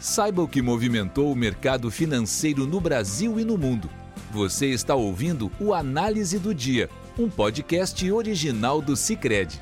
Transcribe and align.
Saiba 0.00 0.40
o 0.40 0.48
que 0.48 0.62
movimentou 0.62 1.30
o 1.30 1.36
mercado 1.36 1.90
financeiro 1.90 2.66
no 2.66 2.80
Brasil 2.80 3.38
e 3.38 3.44
no 3.44 3.58
mundo. 3.58 3.90
Você 4.30 4.68
está 4.68 4.94
ouvindo 4.94 5.52
o 5.60 5.74
Análise 5.74 6.38
do 6.38 6.54
Dia, 6.54 6.88
um 7.18 7.28
podcast 7.28 8.10
original 8.10 8.80
do 8.80 8.96
Cicred. 8.96 9.60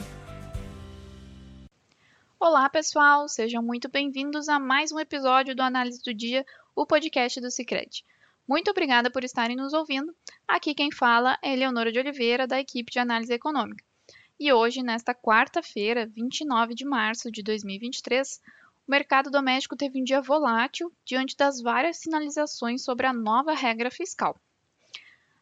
Olá, 2.38 2.71
pessoal, 2.71 3.29
sejam 3.29 3.61
muito 3.61 3.88
bem-vindos 3.88 4.48
a 4.48 4.61
mais 4.61 4.93
um 4.93 5.01
episódio 5.01 5.56
do 5.56 5.62
Análise 5.62 6.00
do 6.04 6.14
Dia, 6.14 6.46
o 6.73 6.86
podcast 6.86 7.41
do 7.41 7.50
Cicred. 7.50 8.05
Muito 8.46 8.70
obrigada 8.70 9.11
por 9.11 9.25
estarem 9.25 9.57
nos 9.57 9.73
ouvindo. 9.73 10.14
Aqui 10.46 10.73
quem 10.73 10.93
fala 10.93 11.36
é 11.43 11.52
Eleonora 11.52 11.91
de 11.91 11.98
Oliveira, 11.98 12.46
da 12.46 12.61
equipe 12.61 12.93
de 12.93 13.00
análise 13.00 13.32
econômica. 13.32 13.84
E 14.39 14.52
hoje, 14.52 14.84
nesta 14.84 15.12
quarta-feira, 15.12 16.07
29 16.07 16.77
de 16.77 16.84
março 16.84 17.29
de 17.29 17.43
2023, 17.43 18.41
o 18.89 18.91
mercado 18.91 19.30
doméstico 19.30 19.77
teve 19.77 20.00
um 20.00 20.04
dia 20.04 20.23
volátil 20.23 20.91
diante 21.04 21.36
das 21.36 21.61
várias 21.61 21.99
sinalizações 21.99 22.82
sobre 22.82 23.07
a 23.07 23.12
nova 23.12 23.53
regra 23.53 23.90
fiscal. 23.90 24.35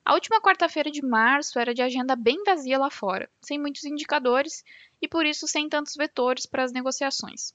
A 0.05 0.15
última 0.15 0.41
quarta-feira 0.41 0.91
de 0.91 1.01
março 1.01 1.57
era 1.57 1.73
de 1.73 1.81
agenda 1.81 2.17
bem 2.17 2.43
vazia 2.45 2.77
lá 2.77 2.91
fora, 2.91 3.31
sem 3.41 3.57
muitos 3.57 3.85
indicadores 3.85 4.65
e 5.01 5.07
por 5.07 5.25
isso 5.25 5.47
sem 5.47 5.69
tantos 5.69 5.95
vetores 5.95 6.45
para 6.45 6.65
as 6.65 6.73
negociações. 6.73 7.55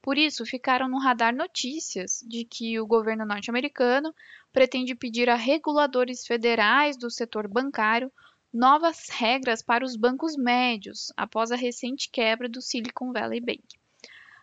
Por 0.00 0.16
isso, 0.16 0.46
ficaram 0.46 0.88
no 0.88 0.98
radar 0.98 1.34
notícias 1.34 2.24
de 2.26 2.44
que 2.44 2.80
o 2.80 2.86
governo 2.86 3.26
norte-americano 3.26 4.14
pretende 4.50 4.94
pedir 4.94 5.28
a 5.28 5.34
reguladores 5.34 6.26
federais 6.26 6.96
do 6.96 7.10
setor 7.10 7.46
bancário 7.46 8.10
novas 8.50 9.10
regras 9.10 9.60
para 9.60 9.84
os 9.84 9.96
bancos 9.96 10.34
médios 10.34 11.12
após 11.14 11.52
a 11.52 11.56
recente 11.56 12.08
quebra 12.08 12.48
do 12.48 12.62
Silicon 12.62 13.12
Valley 13.12 13.40
Bank. 13.40 13.76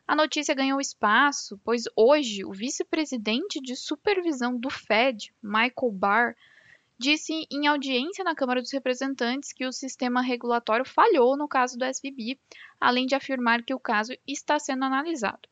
A 0.06 0.16
notícia 0.16 0.54
ganhou 0.54 0.82
espaço, 0.82 1.60
pois 1.64 1.84
hoje 1.96 2.44
o 2.44 2.52
vice-presidente 2.52 3.62
de 3.62 3.76
supervisão 3.76 4.60
do 4.60 4.70
Fed, 4.70 5.34
Michael 5.42 5.92
Barr, 5.94 6.36
disse 6.98 7.48
em 7.50 7.68
audiência 7.68 8.24
na 8.24 8.36
Câmara 8.36 8.62
dos 8.62 8.72
Representantes 8.72 9.54
que 9.54 9.66
o 9.66 9.72
sistema 9.72 10.22
regulatório 10.22 10.86
falhou 10.86 11.38
no 11.38 11.48
caso 11.48 11.78
do 11.78 11.86
SVB, 11.86 12.38
além 12.80 13.06
de 13.06 13.16
afirmar 13.16 13.64
que 13.64 13.74
o 13.74 13.80
caso 13.80 14.14
está 14.28 14.60
sendo 14.60 14.84
analisado. 14.84 15.48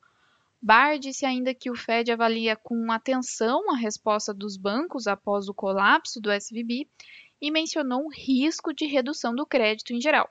Barr 0.62 1.00
disse 1.00 1.26
ainda 1.26 1.56
que 1.56 1.72
o 1.72 1.76
Fed 1.76 2.12
avalia 2.12 2.56
com 2.56 2.92
atenção 2.92 3.72
a 3.72 3.78
resposta 3.78 4.34
dos 4.34 4.58
bancos 4.58 5.08
após 5.08 5.48
o 5.48 5.54
colapso 5.54 6.22
do 6.22 6.32
SVB 6.32 6.88
e 7.42 7.50
mencionou 7.50 8.06
um 8.06 8.10
risco 8.10 8.74
de 8.74 8.86
redução 8.86 9.34
do 9.34 9.46
crédito 9.46 9.92
em 9.92 10.00
geral. 10.00 10.30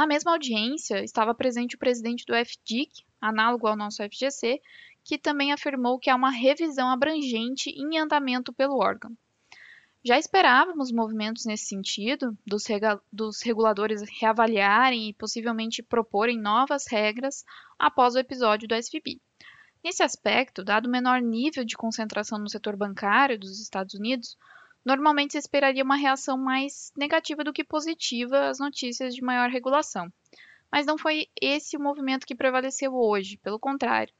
Na 0.00 0.06
mesma 0.06 0.32
audiência, 0.32 1.04
estava 1.04 1.34
presente 1.34 1.76
o 1.76 1.78
presidente 1.78 2.24
do 2.24 2.34
FDIC, 2.34 3.04
análogo 3.20 3.66
ao 3.66 3.76
nosso 3.76 4.02
FGC, 4.02 4.58
que 5.04 5.18
também 5.18 5.52
afirmou 5.52 5.98
que 5.98 6.08
há 6.08 6.16
uma 6.16 6.30
revisão 6.30 6.88
abrangente 6.88 7.68
em 7.68 7.98
andamento 7.98 8.50
pelo 8.50 8.78
órgão. 8.78 9.14
Já 10.02 10.18
esperávamos 10.18 10.90
movimentos 10.90 11.44
nesse 11.44 11.66
sentido, 11.66 12.34
dos, 12.46 12.64
dos, 13.12 13.42
reguladores 13.42 14.00
reavaliarem 14.18 15.10
e 15.10 15.12
possivelmente 15.12 15.82
proporem 15.82 16.40
novas 16.40 16.86
regras 16.86 17.44
após 17.78 18.14
o 18.14 18.18
episódio 18.18 18.66
do 18.66 18.74
SVB. 18.74 19.20
Nesse 19.84 20.02
aspecto, 20.02 20.64
dado 20.64 20.86
o 20.86 20.90
menor 20.90 21.20
nível 21.20 21.62
de 21.62 21.76
concentração 21.76 22.38
no 22.38 22.48
setor 22.48 22.74
bancário 22.74 23.38
dos 23.38 23.60
Estados 23.60 23.92
Unidos, 23.92 24.38
normalmente 24.84 25.32
se 25.32 25.38
esperaria 25.38 25.84
uma 25.84 25.96
reação 25.96 26.36
mais 26.38 26.92
negativa 26.96 27.44
do 27.44 27.52
que 27.52 27.64
positiva 27.64 28.48
às 28.48 28.58
notícias 28.58 29.14
de 29.14 29.22
maior 29.22 29.50
regulação. 29.50 30.12
Mas 30.70 30.86
não 30.86 30.96
foi 30.96 31.28
esse 31.40 31.76
o 31.76 31.82
movimento 31.82 32.26
que 32.26 32.34
prevaleceu 32.34 32.94
hoje, 32.94 33.36
pelo 33.38 33.58
contrário. 33.58 34.14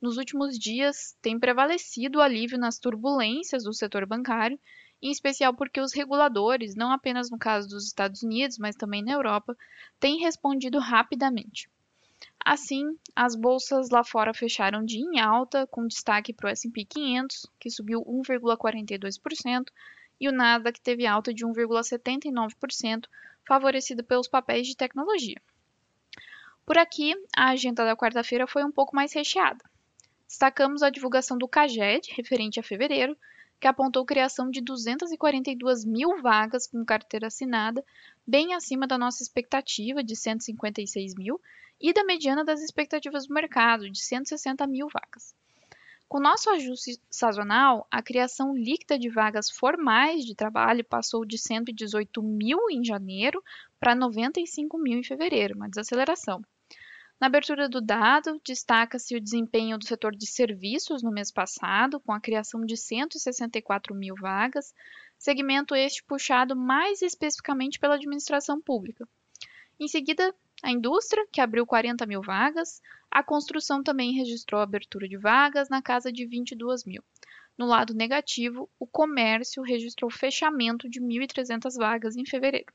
Nos 0.00 0.16
últimos 0.16 0.58
dias, 0.58 1.16
tem 1.22 1.38
prevalecido 1.38 2.18
o 2.18 2.22
alívio 2.22 2.58
nas 2.58 2.78
turbulências 2.78 3.62
do 3.62 3.72
setor 3.72 4.04
bancário, 4.04 4.58
em 5.00 5.10
especial 5.10 5.54
porque 5.54 5.80
os 5.80 5.92
reguladores, 5.92 6.74
não 6.74 6.92
apenas 6.92 7.30
no 7.30 7.38
caso 7.38 7.68
dos 7.68 7.86
Estados 7.86 8.22
Unidos, 8.22 8.58
mas 8.58 8.76
também 8.76 9.02
na 9.02 9.12
Europa, 9.12 9.56
têm 10.00 10.18
respondido 10.18 10.78
rapidamente. 10.78 11.68
Assim, 12.44 12.98
as 13.14 13.36
bolsas 13.36 13.90
lá 13.90 14.02
fora 14.02 14.34
fecharam 14.34 14.84
de 14.84 14.98
em 14.98 15.20
alta, 15.20 15.66
com 15.68 15.86
destaque 15.86 16.32
para 16.32 16.48
o 16.48 16.50
S&P 16.50 16.84
500, 16.84 17.46
que 17.60 17.70
subiu 17.70 18.04
1,42%, 18.04 19.66
e 20.22 20.28
o 20.28 20.32
Nasdaq 20.32 20.80
teve 20.80 21.04
alta 21.04 21.34
de 21.34 21.44
1,79%, 21.44 23.06
favorecida 23.44 24.04
pelos 24.04 24.28
papéis 24.28 24.68
de 24.68 24.76
tecnologia. 24.76 25.42
Por 26.64 26.78
aqui, 26.78 27.12
a 27.36 27.48
agenda 27.50 27.84
da 27.84 27.96
quarta-feira 27.96 28.46
foi 28.46 28.62
um 28.62 28.70
pouco 28.70 28.94
mais 28.94 29.12
recheada. 29.12 29.64
Destacamos 30.28 30.80
a 30.80 30.90
divulgação 30.90 31.36
do 31.36 31.48
CAGED, 31.48 32.14
referente 32.14 32.60
a 32.60 32.62
fevereiro, 32.62 33.18
que 33.58 33.66
apontou 33.66 34.06
criação 34.06 34.48
de 34.48 34.60
242 34.60 35.84
mil 35.84 36.22
vagas 36.22 36.68
com 36.68 36.84
carteira 36.84 37.26
assinada, 37.26 37.84
bem 38.24 38.54
acima 38.54 38.86
da 38.86 38.96
nossa 38.96 39.24
expectativa 39.24 40.04
de 40.04 40.14
156 40.14 41.16
mil 41.16 41.40
e 41.80 41.92
da 41.92 42.04
mediana 42.04 42.44
das 42.44 42.62
expectativas 42.62 43.26
do 43.26 43.34
mercado, 43.34 43.90
de 43.90 44.00
160 44.00 44.64
mil 44.68 44.86
vagas. 44.88 45.34
Com 46.12 46.20
nosso 46.20 46.50
ajuste 46.50 47.00
sazonal, 47.10 47.86
a 47.90 48.02
criação 48.02 48.54
líquida 48.54 48.98
de 48.98 49.08
vagas 49.08 49.48
formais 49.48 50.26
de 50.26 50.34
trabalho 50.34 50.84
passou 50.84 51.24
de 51.24 51.38
118 51.38 52.22
mil 52.22 52.58
em 52.70 52.84
janeiro 52.84 53.42
para 53.80 53.94
95 53.94 54.76
mil 54.76 54.98
em 54.98 55.02
fevereiro, 55.02 55.56
uma 55.56 55.70
desaceleração. 55.70 56.42
Na 57.18 57.28
abertura 57.28 57.66
do 57.66 57.80
dado, 57.80 58.38
destaca-se 58.44 59.16
o 59.16 59.20
desempenho 59.22 59.78
do 59.78 59.86
setor 59.86 60.14
de 60.14 60.26
serviços 60.26 61.02
no 61.02 61.10
mês 61.10 61.32
passado, 61.32 61.98
com 61.98 62.12
a 62.12 62.20
criação 62.20 62.60
de 62.66 62.76
164 62.76 63.94
mil 63.94 64.14
vagas, 64.14 64.74
segmento 65.16 65.74
este 65.74 66.04
puxado 66.04 66.54
mais 66.54 67.00
especificamente 67.00 67.80
pela 67.80 67.94
administração 67.94 68.60
pública. 68.60 69.08
Em 69.80 69.88
seguida, 69.88 70.34
a 70.62 70.70
indústria, 70.70 71.26
que 71.30 71.40
abriu 71.40 71.66
40 71.66 72.06
mil 72.06 72.22
vagas, 72.22 72.80
a 73.10 73.22
construção 73.22 73.82
também 73.82 74.12
registrou 74.12 74.60
abertura 74.60 75.08
de 75.08 75.16
vagas 75.16 75.68
na 75.68 75.82
casa 75.82 76.12
de 76.12 76.24
22 76.24 76.84
mil. 76.84 77.02
No 77.58 77.66
lado 77.66 77.92
negativo, 77.92 78.70
o 78.78 78.86
comércio 78.86 79.62
registrou 79.62 80.10
fechamento 80.10 80.88
de 80.88 81.00
1.300 81.00 81.76
vagas 81.76 82.16
em 82.16 82.24
fevereiro. 82.24 82.72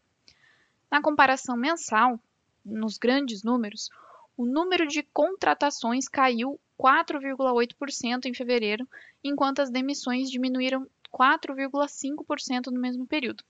Na 0.92 1.02
comparação 1.02 1.56
mensal, 1.56 2.20
nos 2.64 2.98
grandes 2.98 3.42
números, 3.42 3.90
o 4.36 4.46
número 4.46 4.86
de 4.86 5.02
contratações 5.02 6.08
caiu 6.08 6.60
4,8% 6.78 8.26
em 8.26 8.34
fevereiro, 8.34 8.88
enquanto 9.24 9.62
as 9.62 9.72
demissões 9.72 10.30
diminuíram 10.30 10.88
4,5% 11.12 12.68
no 12.68 12.80
mesmo 12.80 13.08
período. 13.08 13.44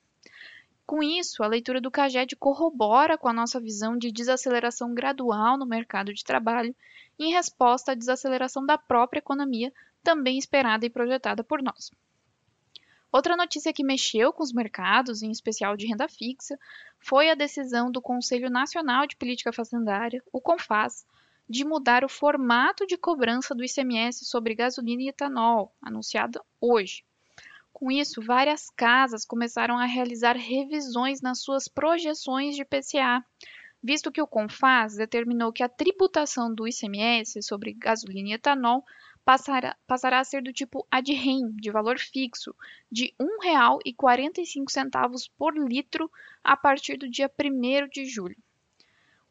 Com 0.88 1.04
isso, 1.04 1.44
a 1.44 1.48
leitura 1.48 1.82
do 1.82 1.92
CAGED 1.92 2.38
corrobora 2.38 3.18
com 3.18 3.28
a 3.28 3.34
nossa 3.34 3.60
visão 3.60 3.98
de 3.98 4.10
desaceleração 4.10 4.94
gradual 4.94 5.58
no 5.58 5.66
mercado 5.66 6.14
de 6.14 6.24
trabalho, 6.24 6.74
em 7.20 7.34
resposta 7.34 7.92
à 7.92 7.96
desaceleração 7.96 8.66
da 8.66 8.78
própria 8.78 9.20
economia, 9.20 9.74
também 10.02 10.38
esperada 10.38 10.86
e 10.86 10.90
projetada 10.90 11.44
por 11.44 11.62
nós. 11.62 11.92
Outra 13.12 13.36
notícia 13.36 13.74
que 13.74 13.84
mexeu 13.84 14.32
com 14.32 14.42
os 14.42 14.54
mercados, 14.54 15.22
em 15.22 15.30
especial 15.30 15.76
de 15.76 15.86
renda 15.86 16.08
fixa, 16.08 16.58
foi 17.00 17.30
a 17.30 17.36
decisão 17.36 17.92
do 17.92 18.02
Conselho 18.02 18.50
Nacional 18.50 19.06
de 19.06 19.18
Política 19.18 19.52
Fazendária, 19.52 20.24
o 20.32 20.40
CONFAS, 20.40 21.06
de 21.50 21.66
mudar 21.66 22.06
o 22.06 22.10
formato 22.10 22.88
de 22.88 22.98
cobrança 22.98 23.54
do 23.54 23.64
ICMS 23.64 24.24
sobre 24.24 24.56
gasolina 24.56 25.04
e 25.04 25.10
etanol, 25.10 25.76
anunciada 25.82 26.42
hoje. 26.62 27.04
Com 27.80 27.92
isso, 27.92 28.24
várias 28.24 28.72
casas 28.72 29.24
começaram 29.24 29.78
a 29.78 29.86
realizar 29.86 30.36
revisões 30.36 31.22
nas 31.22 31.44
suas 31.44 31.68
projeções 31.68 32.56
de 32.56 32.66
PCA, 32.66 33.24
visto 33.84 34.12
que 34.12 34.20
o 34.20 34.26
CONFAS 34.26 34.96
determinou 34.96 35.54
que 35.54 35.62
a 35.62 35.70
tributação 35.70 36.52
do 36.52 36.68
ICMS 36.68 37.44
sobre 37.44 37.74
gasolina 37.74 38.30
e 38.30 38.34
etanol 38.34 38.84
passará, 39.24 39.78
passará 39.86 40.20
a 40.20 40.24
ser 40.24 40.42
do 40.42 40.52
tipo 40.52 40.88
ad 40.90 41.14
rem, 41.14 41.52
de 41.52 41.70
valor 41.70 42.00
fixo, 42.00 42.56
de 42.92 43.14
R$ 43.20 43.28
1,45 43.94 45.30
por 45.38 45.56
litro 45.56 46.10
a 46.44 46.58
partir 46.58 46.98
do 46.98 47.08
dia 47.08 47.30
1 47.30 47.90
de 47.90 48.06
julho. 48.06 48.36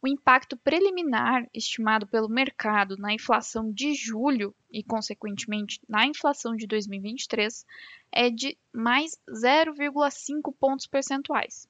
O 0.02 0.06
impacto 0.06 0.56
preliminar 0.58 1.48
estimado 1.54 2.06
pelo 2.06 2.28
mercado 2.28 2.96
na 2.96 3.14
inflação 3.14 3.72
de 3.72 3.94
julho 3.94 4.54
e, 4.70 4.82
consequentemente, 4.82 5.80
na 5.88 6.06
inflação 6.06 6.54
de 6.54 6.66
2023 6.66 7.64
é 8.12 8.28
de 8.28 8.58
mais 8.72 9.18
0,5 9.28 10.54
pontos 10.58 10.86
percentuais. 10.86 11.66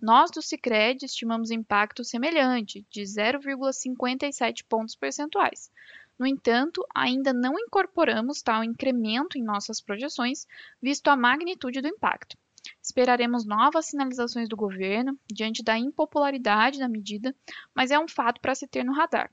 Nós 0.00 0.30
do 0.30 0.40
Sicredi 0.40 1.04
estimamos 1.04 1.50
impacto 1.50 2.02
semelhante, 2.02 2.86
de 2.90 3.02
0,57 3.02 4.64
pontos 4.66 4.96
percentuais. 4.96 5.70
No 6.18 6.26
entanto, 6.26 6.82
ainda 6.94 7.34
não 7.34 7.58
incorporamos 7.58 8.40
tal 8.40 8.64
incremento 8.64 9.36
em 9.36 9.42
nossas 9.42 9.80
projeções, 9.80 10.46
visto 10.80 11.08
a 11.08 11.16
magnitude 11.16 11.82
do 11.82 11.88
impacto. 11.88 12.38
Esperaremos 12.82 13.46
novas 13.46 13.86
sinalizações 13.86 14.48
do 14.48 14.56
governo 14.56 15.18
diante 15.26 15.62
da 15.62 15.78
impopularidade 15.78 16.78
da 16.78 16.88
medida, 16.88 17.34
mas 17.74 17.90
é 17.90 17.98
um 17.98 18.08
fato 18.08 18.40
para 18.40 18.54
se 18.54 18.66
ter 18.66 18.84
no 18.84 18.92
radar. 18.92 19.30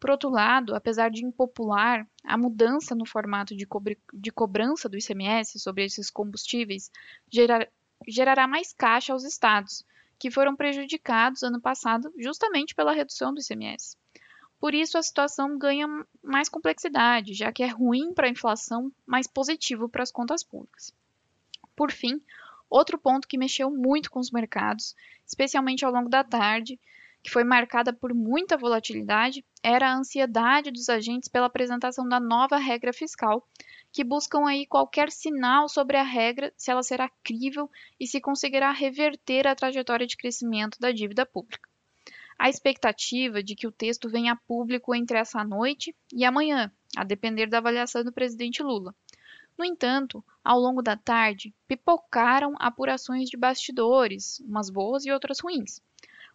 Por 0.00 0.10
outro 0.10 0.30
lado, 0.30 0.74
apesar 0.74 1.10
de 1.10 1.24
impopular, 1.24 2.06
a 2.24 2.38
mudança 2.38 2.94
no 2.94 3.04
formato 3.04 3.56
de, 3.56 3.66
de 4.14 4.30
cobrança 4.30 4.88
do 4.88 4.96
ICMS 4.96 5.58
sobre 5.58 5.84
esses 5.84 6.08
combustíveis 6.08 6.90
gerar, 7.30 7.68
gerará 8.06 8.46
mais 8.46 8.72
caixa 8.72 9.12
aos 9.12 9.24
estados, 9.24 9.84
que 10.18 10.30
foram 10.30 10.54
prejudicados 10.54 11.42
ano 11.42 11.60
passado 11.60 12.12
justamente 12.16 12.74
pela 12.74 12.92
redução 12.92 13.34
do 13.34 13.40
ICMS. 13.40 13.96
Por 14.60 14.74
isso, 14.74 14.98
a 14.98 15.02
situação 15.02 15.58
ganha 15.58 15.86
mais 16.22 16.48
complexidade, 16.48 17.34
já 17.34 17.52
que 17.52 17.62
é 17.62 17.68
ruim 17.68 18.12
para 18.12 18.26
a 18.26 18.30
inflação, 18.30 18.92
mas 19.06 19.26
positivo 19.26 19.88
para 19.88 20.02
as 20.02 20.10
contas 20.10 20.42
públicas. 20.42 20.92
Por 21.78 21.92
fim, 21.92 22.20
outro 22.68 22.98
ponto 22.98 23.28
que 23.28 23.38
mexeu 23.38 23.70
muito 23.70 24.10
com 24.10 24.18
os 24.18 24.32
mercados, 24.32 24.96
especialmente 25.24 25.84
ao 25.84 25.92
longo 25.92 26.08
da 26.08 26.24
tarde, 26.24 26.76
que 27.22 27.30
foi 27.30 27.44
marcada 27.44 27.92
por 27.92 28.12
muita 28.12 28.56
volatilidade, 28.56 29.44
era 29.62 29.86
a 29.88 29.96
ansiedade 29.96 30.72
dos 30.72 30.88
agentes 30.88 31.28
pela 31.28 31.46
apresentação 31.46 32.08
da 32.08 32.18
nova 32.18 32.56
regra 32.56 32.92
fiscal, 32.92 33.46
que 33.92 34.02
buscam 34.02 34.44
aí 34.48 34.66
qualquer 34.66 35.08
sinal 35.12 35.68
sobre 35.68 35.96
a 35.96 36.02
regra, 36.02 36.52
se 36.56 36.68
ela 36.68 36.82
será 36.82 37.08
crível 37.22 37.70
e 38.00 38.08
se 38.08 38.20
conseguirá 38.20 38.72
reverter 38.72 39.46
a 39.46 39.54
trajetória 39.54 40.04
de 40.04 40.16
crescimento 40.16 40.80
da 40.80 40.90
dívida 40.90 41.24
pública. 41.24 41.70
A 42.36 42.48
expectativa 42.48 43.40
de 43.40 43.54
que 43.54 43.68
o 43.68 43.72
texto 43.72 44.08
venha 44.08 44.32
a 44.32 44.36
público 44.36 44.92
entre 44.96 45.16
essa 45.16 45.44
noite 45.44 45.94
e 46.12 46.24
amanhã, 46.24 46.72
a 46.96 47.04
depender 47.04 47.46
da 47.46 47.58
avaliação 47.58 48.02
do 48.02 48.12
presidente 48.12 48.64
Lula. 48.64 48.92
No 49.58 49.64
entanto, 49.64 50.24
ao 50.44 50.60
longo 50.60 50.80
da 50.80 50.96
tarde, 50.96 51.52
pipocaram 51.66 52.54
apurações 52.60 53.28
de 53.28 53.36
bastidores, 53.36 54.38
umas 54.38 54.70
boas 54.70 55.04
e 55.04 55.10
outras 55.10 55.40
ruins. 55.40 55.82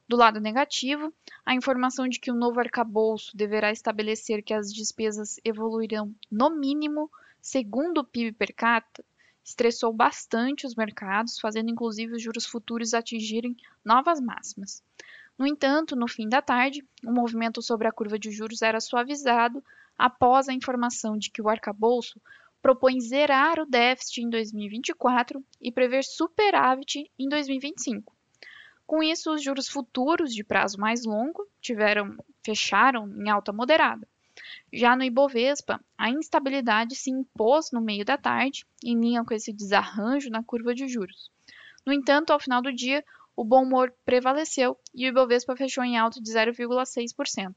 Do 0.06 0.18
lado 0.18 0.42
negativo, 0.42 1.14
a 1.46 1.56
informação 1.56 2.06
de 2.10 2.20
que 2.20 2.30
o 2.30 2.36
novo 2.36 2.60
arcabouço 2.60 3.36
deverá 3.36 3.72
estabelecer 3.72 4.44
que 4.44 4.54
as 4.54 4.74
despesas 4.74 5.40
evoluirão 5.46 6.14
no 6.30 6.50
mínimo 6.50 7.10
segundo 7.42 8.00
o 8.00 8.04
PIB 8.04 8.34
per 8.34 8.54
capita 8.54 9.06
estressou 9.42 9.94
bastante 9.94 10.68
os 10.68 10.76
mercados, 10.76 11.40
fazendo 11.40 11.70
inclusive 11.70 12.16
os 12.16 12.22
juros 12.22 12.46
futuros 12.46 12.94
atingirem 12.94 13.56
novas 13.86 14.20
máximas. 14.20 14.84
No 15.38 15.48
entanto, 15.48 15.96
no 15.96 16.10
fim 16.10 16.28
da 16.28 16.42
tarde, 16.42 16.86
o 17.06 17.12
movimento 17.12 17.62
sobre 17.62 17.88
a 17.88 17.92
curva 17.92 18.20
de 18.20 18.32
juros 18.32 18.62
era 18.62 18.82
suavizado 18.82 19.64
após 19.98 20.50
a 20.50 20.54
informação 20.54 21.18
de 21.18 21.32
que 21.32 21.42
o 21.42 21.50
arcabouço 21.50 22.22
propõe 22.64 23.02
zerar 23.02 23.60
o 23.60 23.66
déficit 23.66 24.22
em 24.22 24.30
2024 24.30 25.44
e 25.62 25.70
prever 25.70 26.06
superávit 26.06 27.12
em 27.20 27.28
2025. 27.28 28.16
Com 28.88 29.04
isso, 29.04 29.34
os 29.34 29.44
juros 29.44 29.68
futuros 29.68 30.34
de 30.34 30.46
prazo 30.46 30.80
mais 30.80 31.04
longo 31.04 31.46
tiveram 31.60 32.16
fecharam 32.42 33.06
em 33.18 33.30
alta 33.30 33.52
moderada. 33.52 34.08
Já 34.72 34.96
no 34.96 35.04
Ibovespa, 35.04 35.84
a 35.98 36.10
instabilidade 36.10 36.96
se 36.96 37.12
impôs 37.12 37.70
no 37.72 37.82
meio 37.82 38.06
da 38.06 38.18
tarde, 38.18 38.66
em 38.82 38.98
linha 38.98 39.26
com 39.26 39.34
esse 39.34 39.52
desarranjo 39.52 40.30
na 40.30 40.42
curva 40.42 40.74
de 40.74 40.88
juros. 40.88 41.30
No 41.86 41.92
entanto, 41.92 42.32
ao 42.32 42.40
final 42.40 42.62
do 42.62 42.74
dia, 42.74 43.04
o 43.36 43.44
bom 43.44 43.64
humor 43.64 43.94
prevaleceu 44.06 44.78
e 44.96 45.06
o 45.06 45.10
Ibovespa 45.10 45.56
fechou 45.56 45.84
em 45.84 45.98
alta 45.98 46.22
de 46.22 46.32
0,6%. 46.32 47.56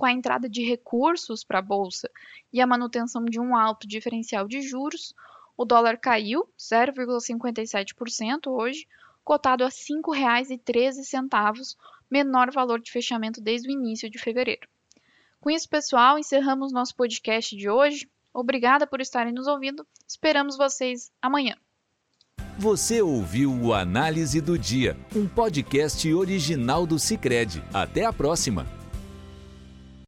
Com 0.00 0.06
a 0.06 0.12
entrada 0.12 0.48
de 0.48 0.64
recursos 0.64 1.44
para 1.44 1.58
a 1.58 1.62
bolsa 1.62 2.10
e 2.50 2.58
a 2.58 2.66
manutenção 2.66 3.22
de 3.22 3.38
um 3.38 3.54
alto 3.54 3.86
diferencial 3.86 4.48
de 4.48 4.62
juros, 4.62 5.14
o 5.58 5.64
dólar 5.66 5.98
caiu 5.98 6.48
0,57% 6.58 8.46
hoje, 8.46 8.88
cotado 9.22 9.62
a 9.62 9.66
R$ 9.66 9.74
5,13, 9.74 11.76
menor 12.10 12.50
valor 12.50 12.80
de 12.80 12.90
fechamento 12.90 13.42
desde 13.42 13.68
o 13.68 13.70
início 13.70 14.08
de 14.08 14.18
fevereiro. 14.18 14.66
Com 15.38 15.50
isso, 15.50 15.68
pessoal, 15.68 16.18
encerramos 16.18 16.72
nosso 16.72 16.96
podcast 16.96 17.54
de 17.54 17.68
hoje. 17.68 18.08
Obrigada 18.32 18.86
por 18.86 19.02
estarem 19.02 19.34
nos 19.34 19.46
ouvindo. 19.46 19.86
Esperamos 20.08 20.56
vocês 20.56 21.12
amanhã. 21.20 21.56
Você 22.56 23.02
ouviu 23.02 23.52
o 23.52 23.74
Análise 23.74 24.40
do 24.40 24.58
Dia, 24.58 24.96
um 25.14 25.28
podcast 25.28 26.10
original 26.10 26.86
do 26.86 26.98
Cicred. 26.98 27.62
Até 27.74 28.06
a 28.06 28.12
próxima! 28.14 28.79